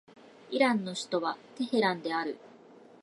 [0.49, 2.35] イランの首都はテヘランである